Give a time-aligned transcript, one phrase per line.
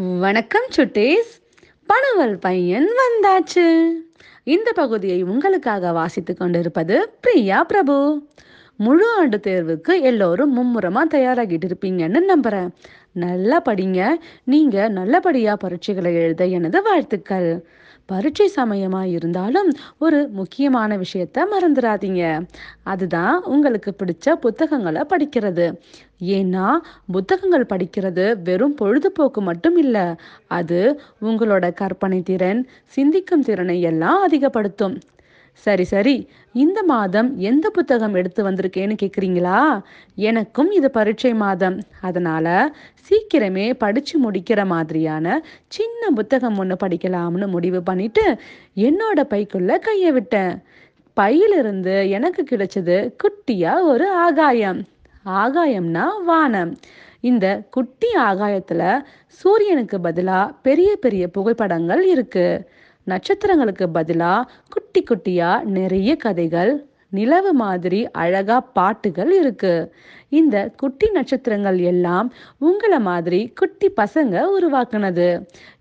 [0.00, 1.30] வணக்கம் சுட்டீஸ்.
[1.86, 3.90] பனவல் பையன் வந்தாச்சு.
[4.44, 8.22] இந்த பகுதியை உங்களுக்காக வாசித்துக் கொண்டிருப்பது பிரியா பிரபு.
[8.76, 12.68] முழு ஆண்டு தேர்வுக்கு எல்லோரும் மும்முரமா தயாராகிட்டு இருப்பீங்கன்னு நம்புறேன்.
[13.12, 14.14] நல்லா படிங்க.
[14.44, 17.68] நீங்க நல்லபடியா பரீட்சைகளை எழுத எனது வாழ்த்துக்கள்.
[18.08, 22.22] பரீட்சை சமயமா இருந்தாலும் ஒரு முக்கியமான விஷயத்த மறந்துடாதீங்க
[22.82, 25.66] அதுதான் உங்களுக்கு பிடிச்ச புத்தகங்களை படிக்கிறது.
[26.36, 26.66] ஏன்னா
[27.12, 30.06] புத்தகங்கள் படிக்கிறது வெறும் பொழுதுபோக்கு மட்டும் இல்லை
[30.58, 30.80] அது
[31.22, 32.62] உங்களோட கற்பனை திறன்
[32.96, 34.96] சிந்திக்கும் திறனை எல்லாம் அதிகப்படுத்தும்.
[35.64, 36.14] சரி சரி.
[36.54, 39.60] இந்த மாதம் எந்த புத்தகம் எடுத்து வந்திருக்கேன்னு கேட்குறீங்களா
[40.14, 41.76] எனக்கும் இது பரீட்சை மாதம்.
[42.00, 42.46] அதனால
[43.08, 45.26] சீக்கிரமே படிச்சு முடிக்கிற மாதிரியான
[45.68, 48.24] சின்ன புத்தகம் ஒன்று படிக்கலாம்னு முடிவு பண்ணிட்டு
[48.76, 50.54] என்னோட பைக்குள்ள கையை விட்டேன்.
[51.16, 54.80] பையிலிருந்து எனக்கு கிடைச்சது குட்டியா ஒரு ஆகாயம்.
[55.42, 56.72] ஆகாயம்னா வானம்.
[57.20, 58.82] இந்த குட்டி ஆகாயத்துல
[59.26, 62.46] சூரியனுக்கு பதிலா பெரிய பெரிய புகைப்படங்கள் இருக்கு.
[63.08, 69.94] நட்சத்திரங்களுக்கு பதிலா குட்டி குட்டியா நிறைய கதைகள் நிலவு மாதிரி அழகா பாட்டுகள் இருக்கு.
[70.28, 75.28] இந்த குட்டி நட்சத்திரங்கள் எல்லாம் உங்களை மாதிரி குட்டி பசங்க உருவாக்குனது.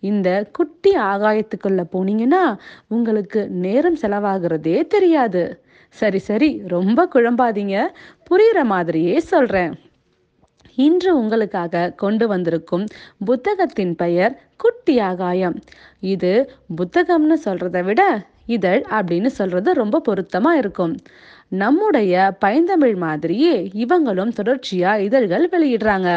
[0.00, 5.64] இந்த குட்டி ஆகாயத்துக்குள்ள போனீங்கன்னா உங்களுக்கு நேரம் செலவாகிறதே தெரியாது.
[5.88, 7.86] சரி சரி ரொம்ப குழம்பாதீங்க.
[8.30, 9.74] புரியுற மாதிரியே சொல்றேன்.
[10.76, 12.84] இன்று உங்களுக்காக கொண்டு வந்திருக்கும்
[13.24, 15.56] புத்தகத்தின் பெயர் குட்டி ஆகாயம்.
[16.00, 16.32] இது
[16.76, 18.02] புத்தகம்னு சொல்றதை விட
[18.46, 20.94] இதழ் அப்படின்னு சொல்றது ரொம்ப பொருத்தமா இருக்கும்.
[21.48, 26.10] நம்முடைய பைந்தமிழ் மாதிரியே இவங்களும் தொடர்ச்சியா இதழ்கள் வெளியிடுறாங்க.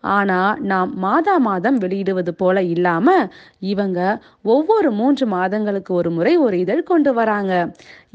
[0.00, 3.08] ஆனா நாம் மாதா மாதம் வெளியிடுவது போல இல்லாம
[3.72, 4.00] இவங்க
[4.42, 7.52] ஒவ்வொரு மூன்று மாதங்களுக்கு ஒரு முறை ஒரு இதழ் கொண்டு வராங்க.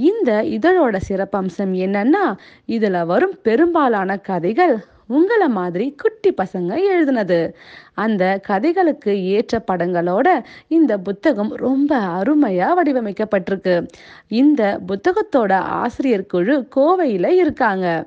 [0.09, 2.25] இந்த இதழோட சிறப்பம்சம் என்னன்னா
[2.67, 4.75] இதுல வரும் பெரும்பாலான கதைகள்
[5.07, 7.53] உங்களை மாதிரி குட்டி பசங்க எழுதுனது.
[7.93, 13.87] அந்த கதைகளுக்கு ஏற்ற படங்களோட இந்த புத்தகம் ரொம்ப அருமையா வடிவமைக்கப்பட்டிருக்கு.
[14.27, 18.05] இந்த புத்தகத்தோட ஆசிரியர் குழு கோவையில இருக்காங்க.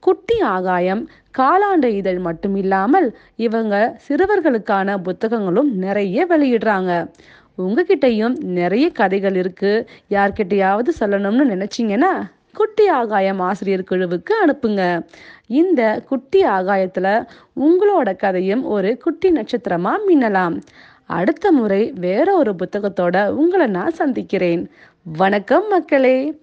[0.00, 1.08] குட்டி ஆகாயம்
[1.38, 7.10] காலாண்டு இதழ் மட்டும் இல்லாமல் இவங்க சிறுவர்களுக்கான புத்தகங்களும் நிறைய வெளியிடுறாங்க.
[7.58, 9.88] உங்ககிட்டயும் நிறைய கதைகள் இருக்கு.
[10.10, 12.12] யார்கிட்டயாவது சொல்லணும்னு நினைச்சீங்கன்னா
[12.58, 15.06] குட்டி ஆகாயம் ஆசிரியர் குழுவுக்கு அனுப்புங்க.
[15.46, 17.26] இந்த குட்டி ஆகாயத்துல
[17.60, 20.60] உங்களோட கதையும் ஒரு குட்டி நட்சத்திரமா மின்னலாம்.
[21.06, 24.70] அடுத்த முறை வேற ஒரு புத்தகத்தோட உங்களை நான் சந்திக்கிறேன்.
[25.02, 26.38] வணக்கம் மக்களே.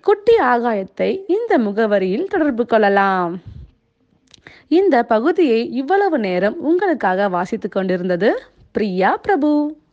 [0.00, 3.40] குட்டி ஆகாயத்தை இந்த முகவரியில் தொடர்பு கொள்ளலாம்.
[4.68, 8.42] இந்த பகுதியை இவ்வளவு நேரம் உங்களுக்காக வாசித்துக் கொண்டிருந்தது
[8.72, 9.76] பிரியா பிரபு.